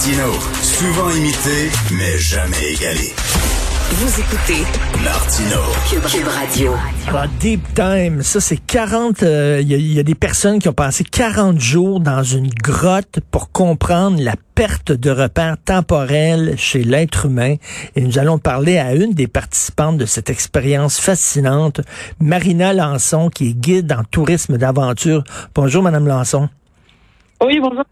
[0.00, 3.12] Martino, souvent imité, mais jamais égalé.
[3.90, 4.64] Vous écoutez
[5.04, 5.60] Martino,
[5.90, 6.72] Cube, Radio.
[7.06, 11.04] Alors, Deep Time, ça c'est 40, euh, il y, a des personnes qui ont passé
[11.04, 17.56] 40 jours dans une grotte pour comprendre la perte de repères temporels chez l'être humain.
[17.94, 21.82] Et nous allons parler à une des participantes de cette expérience fascinante,
[22.20, 25.24] Marina Lançon, qui est guide en tourisme d'aventure.
[25.54, 26.48] Bonjour, Madame Lançon.
[27.42, 27.84] Oui, bonjour.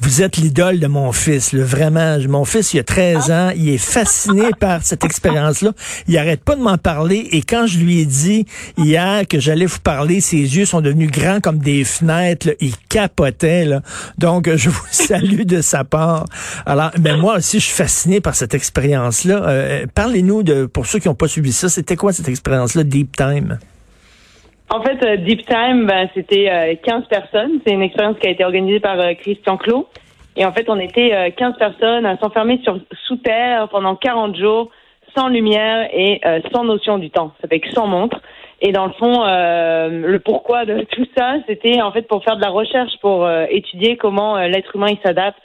[0.00, 2.18] Vous êtes l'idole de mon fils, le vraiment.
[2.28, 5.72] Mon fils, il a 13 ans, il est fasciné par cette expérience-là.
[6.08, 8.46] Il arrête pas de m'en parler et quand je lui ai dit
[8.78, 13.66] hier que j'allais vous parler, ses yeux sont devenus grands comme des fenêtres, il capotait.
[13.66, 13.82] Là.
[14.16, 16.24] Donc, je vous salue de sa part.
[16.64, 19.42] Alors, mais moi aussi, je suis fasciné par cette expérience-là.
[19.46, 23.14] Euh, parlez-nous de, pour ceux qui n'ont pas suivi ça, c'était quoi cette expérience-là, Deep
[23.14, 23.58] Time?
[24.68, 27.60] En fait, euh, Deep Time, ben, c'était 15 euh, personnes.
[27.64, 29.88] C'est une expérience qui a été organisée par euh, Christian Clot.
[30.36, 34.68] Et en fait, on était 15 personnes à s'enfermer sur sous terre pendant 40 jours,
[35.16, 36.20] sans lumière et
[36.52, 37.32] sans notion du temps.
[37.40, 38.20] Ça fait que sans montre.
[38.60, 42.42] Et dans le fond, le pourquoi de tout ça, c'était en fait pour faire de
[42.42, 45.40] la recherche, pour étudier comment l'être humain il s'adapte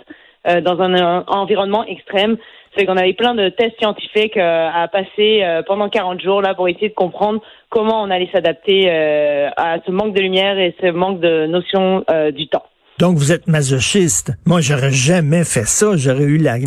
[0.45, 2.35] dans un, environnement extrême.
[2.75, 6.89] C'est qu'on avait plein de tests scientifiques à passer pendant 40 jours là pour essayer
[6.89, 7.41] de comprendre
[7.71, 12.03] comment on allait s'adapter euh, à ce manque de lumière et ce manque de notion
[12.11, 12.65] euh, du temps.
[12.99, 14.33] Donc, vous êtes masochiste.
[14.45, 15.95] Moi, j'aurais jamais fait ça.
[15.95, 16.57] J'aurais eu la,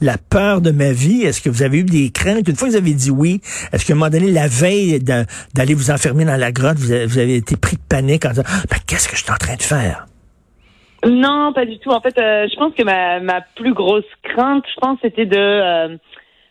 [0.00, 1.24] la, peur de ma vie.
[1.24, 2.48] Est-ce que vous avez eu des craintes?
[2.48, 5.74] Une fois que vous avez dit oui, est-ce qu'à un moment donné, la veille d'aller
[5.74, 9.08] vous enfermer dans la grotte, vous avez, été pris de panique en disant, ben, qu'est-ce
[9.08, 10.06] que je suis en train de faire?
[11.06, 11.90] Non, pas du tout.
[11.90, 15.98] En fait, euh, je pense que ma, ma plus grosse crainte, je pense, c'était de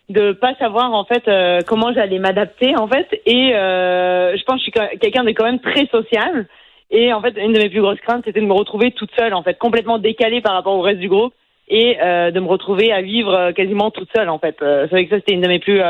[0.10, 3.08] de pas savoir en fait euh, comment j'allais m'adapter en fait.
[3.26, 6.48] Et euh, je pense que je suis quelqu'un de quand même très social
[6.92, 9.34] et en fait une de mes plus grosses craintes c'était de me retrouver toute seule
[9.34, 11.34] en fait complètement décalée par rapport au reste du groupe
[11.70, 14.58] et euh, de me retrouver à vivre quasiment toute seule en fait.
[14.60, 15.82] C'est vrai que ça c'était une de mes plus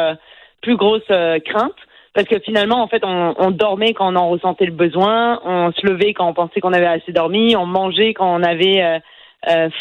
[0.61, 1.01] plus grosses
[1.45, 1.73] craintes
[2.13, 5.71] parce que finalement en fait on, on, dormait quand on en ressentait le besoin on
[5.71, 9.01] se levait quand on pensait qu'on avait assez dormi on mangeait quand on avait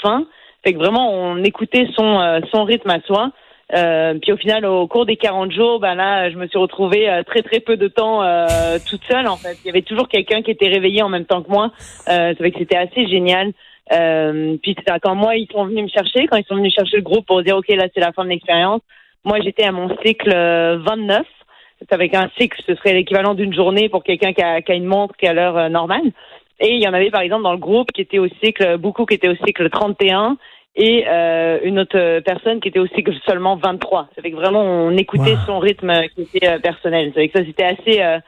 [0.03, 0.27] faim
[0.65, 3.33] fait que vraiment on écoutait son son rythme à soi
[3.75, 7.09] euh, puis au final, au cours des 40 jours, ben là, je me suis retrouvée
[7.09, 9.27] euh, très très peu de temps euh, toute seule.
[9.29, 11.73] En fait, il y avait toujours quelqu'un qui était réveillé en même temps que moi.
[12.09, 13.53] Euh, c'est vrai que c'était assez génial.
[13.93, 17.03] Euh, puis quand moi ils sont venus me chercher, quand ils sont venus chercher le
[17.03, 18.81] groupe pour dire ok là c'est la fin de l'expérience.
[19.25, 21.27] Moi j'étais à mon cycle 29.
[21.91, 24.87] Avec un cycle, ce serait l'équivalent d'une journée pour quelqu'un qui a, qui a une
[24.87, 26.13] montre qui a l'heure normale.
[26.61, 29.05] Et il y en avait par exemple dans le groupe qui était au cycle, beaucoup
[29.05, 30.37] qui étaient au cycle 31
[30.75, 34.09] et euh, une autre personne qui était aussi seulement 23.
[34.15, 37.13] Ça fait que vraiment on écoutait son rythme qui était euh, personnel.
[37.15, 38.19] Ça fait que ça c'était assez euh,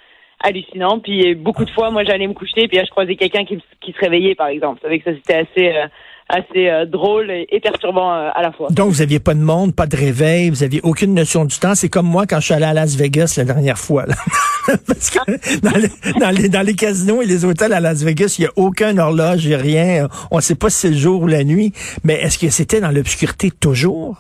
[0.43, 0.99] hallucinant.
[0.99, 3.93] Puis beaucoup de fois, moi j'allais me coucher, puis là je croisais quelqu'un qui, qui
[3.93, 4.81] se réveillait par exemple.
[4.83, 5.87] Ça fait que ça c'était assez euh,
[6.29, 8.69] assez euh, drôle et, perturbant euh, à la fois.
[8.71, 11.75] Donc, vous aviez pas de monde, pas de réveil, vous aviez aucune notion du temps.
[11.75, 14.05] C'est comme moi quand je suis allé à Las Vegas la dernière fois.
[14.67, 18.47] Parce que dans, les, dans, les, casinos et les hôtels à Las Vegas, il n'y
[18.47, 20.09] a aucun horloge, il a rien.
[20.31, 21.73] On ne sait pas si c'est le jour ou la nuit.
[22.03, 24.17] Mais est-ce que c'était dans l'obscurité toujours?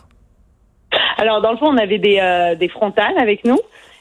[1.17, 3.59] Alors, dans le fond, on avait des, euh, des frontales avec nous.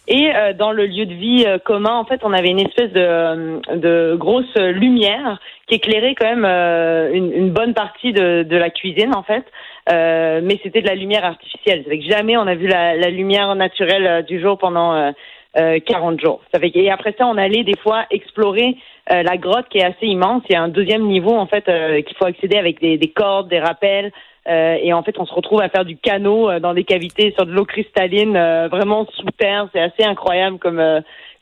[0.08, 2.92] Et euh, dans le lieu de vie euh, commun, en fait, on avait une espèce
[2.92, 8.58] de, euh, de grosse lumière qui éclairait quand même une, une, bonne partie de, de,
[8.58, 9.46] la cuisine, en fait.
[9.90, 11.84] mais c'était de la lumière artificielle.
[11.86, 15.14] Avec jamais on a vu la, la lumière naturelle du jour pendant
[15.56, 16.42] 40 jours.
[16.62, 18.76] Et après ça, on allait des fois explorer
[19.10, 20.44] la grotte qui est assez immense.
[20.50, 23.48] Il y a un deuxième niveau, en fait, qu'il faut accéder avec des, des cordes,
[23.48, 24.12] des rappels.
[24.48, 27.34] Euh, et en fait, on se retrouve à faire du canot euh, dans des cavités
[27.38, 29.70] sur de l'eau cristalline, euh, vraiment sous terre.
[29.74, 30.82] C'est assez incroyable comme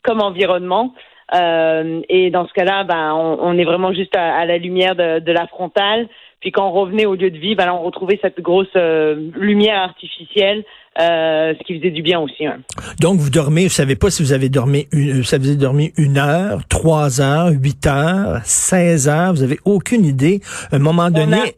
[0.02, 0.94] comme environnement.
[1.32, 5.32] et dans ce cas-là, ben, on, on, est vraiment juste à, la lumière de, de,
[5.32, 6.08] la frontale.
[6.40, 9.80] Puis quand on revenait au lieu de vie, ben là, on retrouvait cette grosse lumière
[9.80, 10.64] artificielle,
[10.98, 12.46] ce qui faisait du bien aussi.
[12.46, 12.58] Hein.
[13.00, 16.18] Donc vous dormez, vous savez pas si vous avez dormi, une, vous avez dormi une
[16.18, 19.32] heure, trois heures, huit heures, seize heures.
[19.32, 20.40] Vous avez aucune idée.
[20.72, 21.54] À un moment donné.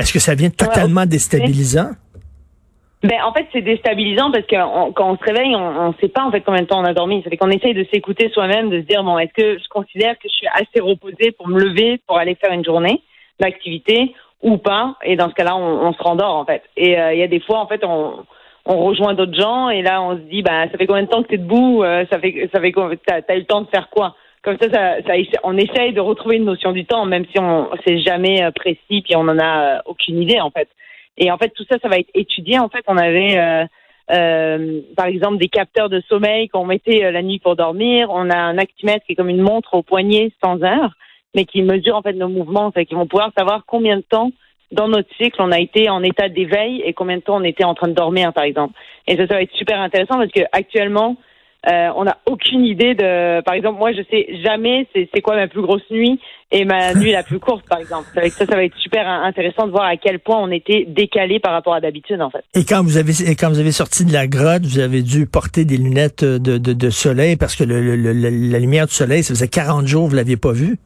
[0.00, 1.90] Est-ce que ça vient totalement déstabilisant?
[3.02, 6.22] Ben, en fait, c'est déstabilisant parce que quand on se réveille, on ne sait pas
[6.22, 7.22] en fait combien de temps on a dormi.
[7.22, 10.18] Ça fait qu'on essaye de s'écouter soi-même, de se dire bon, est-ce que je considère
[10.18, 13.00] que je suis assez reposée pour me lever pour aller faire une journée
[13.38, 14.96] d'activité ou pas?
[15.02, 16.62] Et dans ce cas-là, on, se rendort en fait.
[16.76, 18.26] Et euh, il y a des fois, en fait, on,
[18.66, 21.22] on rejoint d'autres gens et là, on se dit bah ça fait combien de temps
[21.22, 21.82] que tu es debout?
[21.82, 22.72] Euh, Ça fait ça fait
[23.06, 24.14] t'as as eu le temps de faire quoi?
[24.42, 25.12] Comme ça, ça,
[25.44, 29.02] on essaye de retrouver une notion du temps, même si on c'est jamais euh, précis,
[29.02, 30.68] puis on en a euh, aucune idée en fait.
[31.18, 32.58] Et en fait, tout ça, ça va être étudié.
[32.58, 33.64] En fait, on avait euh,
[34.10, 38.08] euh, par exemple des capteurs de sommeil qu'on mettait la nuit pour dormir.
[38.10, 40.94] On a un actimètre qui est comme une montre au poignet sans heure,
[41.34, 44.32] mais qui mesure en fait nos mouvements, fait qu'ils vont pouvoir savoir combien de temps
[44.72, 47.64] dans notre cycle, on a été en état d'éveil et combien de temps on était
[47.64, 48.74] en train de dormir, par exemple.
[49.06, 51.16] Et ça, ça va être super intéressant parce que actuellement,
[51.68, 53.42] euh, on n'a aucune idée de.
[53.42, 56.18] Par exemple, moi, je sais jamais c'est quoi ma plus grosse nuit
[56.50, 58.06] et ma nuit la plus courte, par exemple.
[58.16, 61.38] Avec ça, ça va être super intéressant de voir à quel point on était décalé
[61.38, 62.44] par rapport à d'habitude, en fait.
[62.54, 65.66] Et quand vous avez quand vous avez sorti de la grotte, vous avez dû porter
[65.66, 69.34] des lunettes de, de, de soleil parce que le, le, la lumière du soleil, ça
[69.34, 70.78] faisait 40 jours, vous l'aviez pas vu.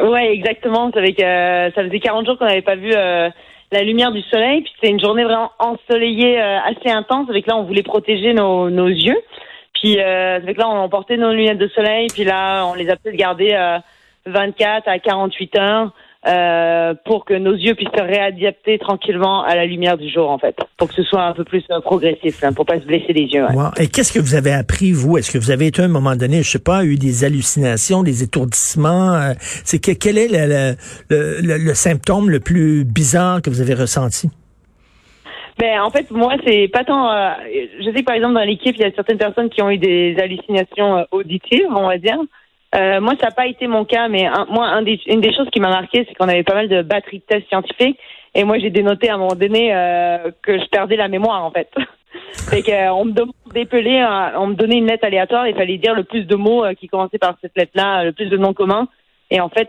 [0.00, 0.90] Ouais, exactement.
[0.92, 2.90] Ça, avec, euh, ça faisait 40 jours qu'on n'avait pas vu.
[2.94, 3.28] Euh,
[3.72, 4.62] la lumière du soleil.
[4.62, 7.28] Puis c'était une journée vraiment ensoleillée euh, assez intense.
[7.28, 9.18] Avec là, on voulait protéger nos, nos yeux.
[9.74, 12.08] Puis euh, avec là, on portait nos lunettes de soleil.
[12.12, 13.78] Puis là, on les a peut-être gardées euh,
[14.26, 15.90] 24 à 48 heures.
[16.24, 20.38] Euh, pour que nos yeux puissent se réadapter tranquillement à la lumière du jour, en
[20.38, 23.12] fait, pour que ce soit un peu plus euh, progressif, hein, pour pas se blesser
[23.12, 23.44] les yeux.
[23.76, 25.18] Et qu'est-ce que vous avez appris, vous?
[25.18, 28.04] Est-ce que vous avez été à un moment donné, je sais pas, eu des hallucinations,
[28.04, 29.32] des étourdissements euh,
[29.64, 30.76] C'est que quel est le,
[31.10, 34.30] le, le, symptôme le plus bizarre que vous avez ressenti?
[35.58, 37.10] Ben, en fait, moi, c'est pas tant.
[37.80, 39.78] je sais que par exemple dans l'équipe, il y a certaines personnes qui ont eu
[39.78, 42.18] des hallucinations auditives, on va dire.
[42.74, 45.48] Euh, moi, ça n'a pas été mon cas, mais moi, un des, une des choses
[45.50, 47.98] qui m'a marqué, c'est qu'on avait pas mal de batteries de tests scientifiques,
[48.34, 51.50] et moi, j'ai dénoté à un moment donné euh, que je perdais la mémoire, en
[51.50, 51.68] fait.
[52.32, 56.24] c'est qu'on me demandait on me donnait une lettre aléatoire, il fallait dire le plus
[56.24, 58.88] de mots euh, qui commençaient par cette lettre-là, le plus de noms communs.
[59.30, 59.68] Et en fait,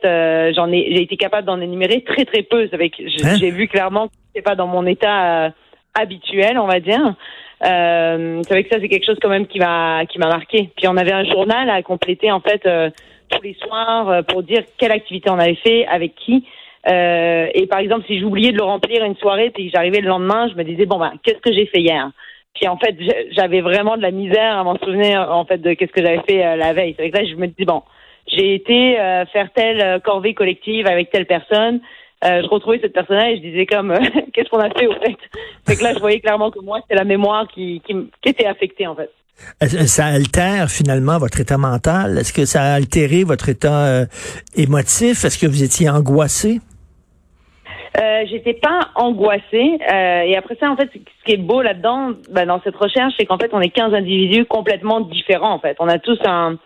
[0.55, 2.67] j'en ai, j'ai été capable d'en énumérer très très peu.
[2.73, 3.35] Avec, hein?
[3.39, 5.53] j'ai vu clairement que c'était pas dans mon état
[5.93, 7.15] habituel, on va dire.
[7.65, 10.69] Euh, c'est vrai que ça, c'est quelque chose quand même qui m'a qui m'a marqué.
[10.75, 12.89] Puis on avait un journal à compléter en fait euh,
[13.29, 16.45] tous les soirs euh, pour dire quelle activité on avait fait, avec qui.
[16.89, 20.49] Euh, et par exemple, si j'oubliais de le remplir une soirée, puis j'arrivais le lendemain,
[20.49, 22.11] je me disais bon ben qu'est-ce que j'ai fait hier?
[22.53, 22.95] Puis en fait,
[23.31, 26.55] j'avais vraiment de la misère à m'en souvenir en fait de qu'est-ce que j'avais fait
[26.55, 26.93] la veille.
[26.95, 27.81] C'est vrai que là, je me dis bon,
[28.27, 28.95] j'ai été
[29.31, 31.79] faire telle corvée collective avec telle personne.
[32.23, 33.99] Euh, je retrouvais cette personne-là et je disais comme euh,
[34.33, 35.17] qu'est-ce qu'on a fait au fait?
[35.65, 38.45] C'est que là je voyais clairement que moi c'était la mémoire qui, qui, qui, était
[38.45, 39.09] affectée en fait.
[39.87, 42.17] Ça altère finalement votre état mental?
[42.17, 44.05] Est-ce que ça a altéré votre état euh,
[44.55, 45.25] émotif?
[45.25, 46.59] Est-ce que vous étiez angoissé?
[47.99, 49.77] Euh, j'étais pas angoissée.
[49.91, 53.13] Euh, et après ça, en fait, ce qui est beau là-dedans, ben, dans cette recherche,
[53.19, 55.53] c'est qu'en fait, on est 15 individus complètement différents.
[55.53, 56.57] En fait, on a tous un,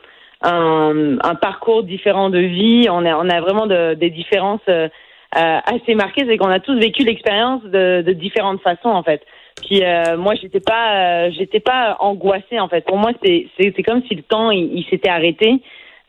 [0.42, 2.88] un, un parcours différent de vie.
[2.90, 4.88] On a, on a vraiment de, des différences euh,
[5.32, 9.22] assez marqué, c'est qu'on a tous vécu l'expérience de, de, différentes façons en fait.
[9.66, 12.82] Puis euh, moi, j'étais pas, euh, j'étais pas angoissée en fait.
[12.86, 15.62] Pour moi, c'est c'est comme si le temps il, s'était arrêté.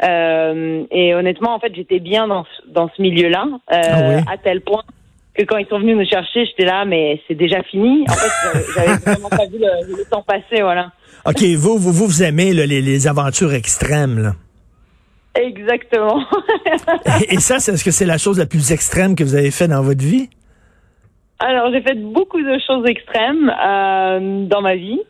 [0.04, 4.60] Euh, et honnêtement, en fait, j'étais bien dans dans ce milieu-là, euh, ah à tel
[4.60, 4.82] point
[5.34, 8.04] que quand ils sont venus me chercher, j'étais là, mais c'est déjà fini.
[8.08, 10.92] En fait, j'avais vraiment pas vu le, le, temps passer, voilà.
[11.26, 14.32] Ok, vous vous vous, aimez les, les aventures extrêmes là.
[15.38, 16.24] Exactement.
[17.30, 19.82] et, ça, est-ce que c'est la chose la plus extrême que vous avez fait dans
[19.82, 20.28] votre vie?
[21.38, 25.00] Alors, j'ai fait beaucoup de choses extrêmes euh, dans ma vie.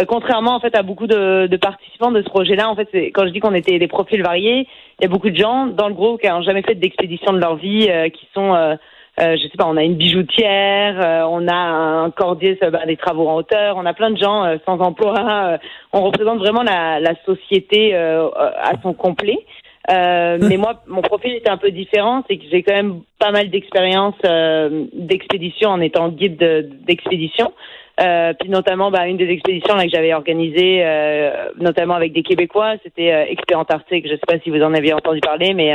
[0.00, 3.26] Euh, contrairement en fait à beaucoup de, de participants de ce projet-là, en fait, quand
[3.26, 4.68] je dis qu'on était des profils variés,
[4.98, 7.38] il y a beaucoup de gens dans le groupe qui n'ont jamais fait d'expédition de
[7.38, 8.54] leur vie, euh, qui sont,
[9.18, 13.36] je sais pas, on a une bijoutière, on a un cordier, bah, des travaux en
[13.36, 15.58] hauteur, on a plein de gens sans emploi.
[15.92, 19.38] on représente vraiment la, la société à son complet.
[19.90, 23.30] Euh, mais moi, mon profil était un peu différent, c'est que j'ai quand même pas
[23.30, 26.38] mal d'expérience euh, d'expédition en étant guide
[26.86, 27.52] d'expédition.
[28.00, 32.22] Euh, puis notamment, bah, une des expéditions là, que j'avais organisées, euh, notamment avec des
[32.22, 34.06] Québécois, c'était euh, Expé Antarctique.
[34.06, 35.74] Je sais pas si vous en avez entendu parler, mais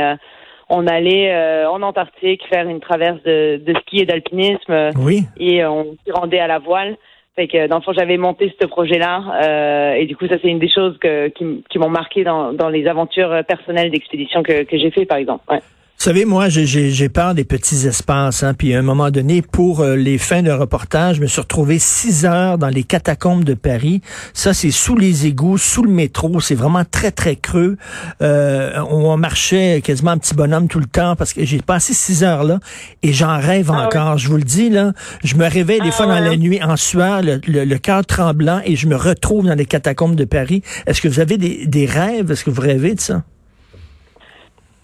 [0.68, 1.34] on allait
[1.66, 4.90] en Antarctique faire une traverse de, de ski et d'alpinisme.
[4.96, 5.22] Oui.
[5.38, 6.96] Et on s'y rendait à la voile.
[7.38, 10.48] Fait que dans le fond, j'avais monté ce projet-là, euh, et du coup, ça c'est
[10.48, 14.64] une des choses que, qui, qui m'ont marqué dans, dans les aventures personnelles d'expédition que,
[14.64, 15.44] que j'ai fait, par exemple.
[15.48, 15.60] Ouais.
[16.08, 18.42] Vous savez, moi, j'ai peur des petits espaces.
[18.42, 21.42] Hein, puis à un moment donné, pour euh, les fins de reportage, je me suis
[21.42, 24.00] retrouvé six heures dans les catacombes de Paris.
[24.32, 26.40] Ça, c'est sous les égouts, sous le métro.
[26.40, 27.76] C'est vraiment très, très creux.
[28.22, 32.24] Euh, on marchait quasiment un petit bonhomme tout le temps parce que j'ai passé six
[32.24, 32.58] heures là
[33.02, 34.16] et j'en rêve ah encore.
[34.16, 34.94] Je vous le dis, là.
[35.24, 38.62] Je me réveille des ah fois dans la nuit en sueur, le, le, cœur tremblant
[38.64, 40.62] et je me retrouve dans les catacombes de Paris.
[40.86, 42.30] Est-ce que vous avez des, des rêves?
[42.30, 43.24] Est-ce que vous rêvez de ça?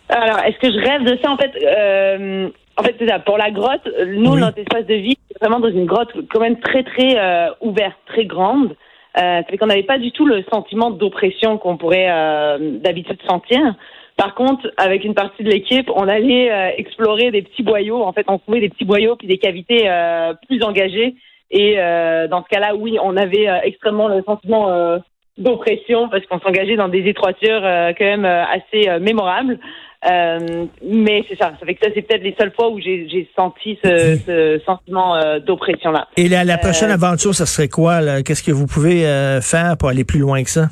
[0.09, 3.19] Alors, est-ce que je rêve de ça En fait, euh, en fait, c'est ça.
[3.21, 6.59] Pour la grotte, nous, notre espace de vie, c'est vraiment dans une grotte quand même
[6.59, 8.77] très, très euh, ouverte, très grande.
[9.17, 13.61] Euh, fait qu'on n'avait pas du tout le sentiment d'oppression qu'on pourrait euh, d'habitude sentir.
[14.17, 18.03] Par contre, avec une partie de l'équipe, on allait euh, explorer des petits boyaux.
[18.03, 21.15] En fait, on trouvait des petits boyaux puis des cavités euh, plus engagées.
[21.51, 24.99] Et dans ce cas-là, oui, on avait extrêmement le sentiment
[25.39, 29.61] d'oppression parce qu'on s'engageait dans des étroitures quand même assez mémorables.
[30.07, 31.53] Euh, mais c'est ça.
[31.59, 35.17] Ça fait que ça, c'est peut-être les seules fois où j'ai senti ce, ce sentiment
[35.17, 36.09] euh, d'oppression-là.
[36.19, 38.23] Et la, la prochaine euh, aventure, ça serait quoi?
[38.23, 39.07] Qu'est-ce que vous pouvez
[39.41, 40.69] faire pour aller plus loin que ça?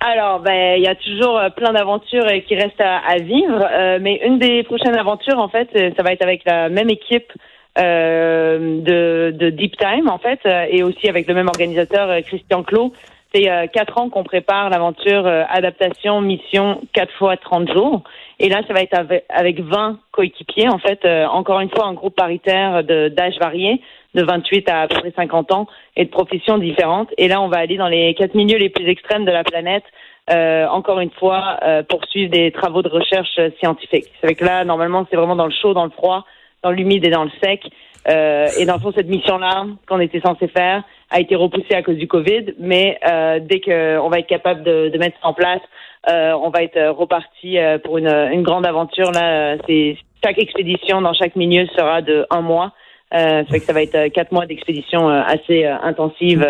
[0.00, 4.38] Alors, ben, il y a toujours plein d'aventures qui restent à, à vivre, mais une
[4.38, 7.32] des prochaines aventures, en fait, ça va être avec la même équipe
[7.78, 10.40] de, de Deep Time, en fait,
[10.70, 12.92] et aussi avec le même organisateur, Christian Clot.
[13.36, 18.02] C'est quatre ans qu'on prépare l'aventure adaptation mission 4 fois 30 jours.
[18.38, 21.94] Et là, ça va être avec, 20 coéquipiers, en fait, euh, encore une fois, un
[21.94, 23.80] groupe paritaire d'âge varié,
[24.14, 25.66] de 28 à à peu près 50 ans,
[25.96, 27.08] et de professions différentes.
[27.16, 29.84] Et là, on va aller dans les quatre milieux les plus extrêmes de la planète,
[30.30, 34.06] euh, encore une fois, euh, poursuivre des travaux de recherche scientifique.
[34.22, 36.24] C'est que là, normalement, c'est vraiment dans le chaud, dans le froid,
[36.62, 37.62] dans l'humide et dans le sec.
[38.08, 41.82] Euh, et dans le fond, cette mission-là, qu'on était censé faire, a été repoussée à
[41.82, 42.54] cause du Covid.
[42.58, 45.60] Mais euh, dès qu'on va être capable de, de mettre ça en place,
[46.08, 49.10] euh, on va être reparti euh, pour une, une, grande aventure.
[49.10, 52.72] Là, c'est chaque expédition dans chaque milieu sera de un mois.
[53.14, 56.44] Euh, ça fait que ça va être quatre mois d'expédition assez intensive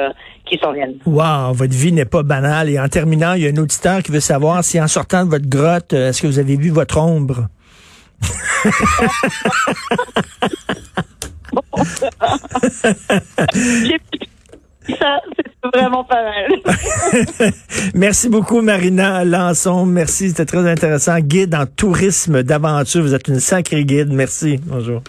[0.46, 0.96] qui s'en viennent.
[1.04, 2.70] Wow, votre vie n'est pas banale.
[2.70, 5.30] Et en terminant, il y a un auditeur qui veut savoir si en sortant de
[5.30, 7.48] votre grotte, est-ce que vous avez vu votre ombre?
[14.88, 17.52] Ça, c'est vraiment pas mal.
[17.94, 19.84] Merci beaucoup, Marina Lançon.
[19.84, 21.18] Merci, c'était très intéressant.
[21.18, 23.02] Guide en tourisme d'aventure.
[23.02, 24.12] Vous êtes une sacrée guide.
[24.12, 24.60] Merci.
[24.64, 25.02] Bonjour.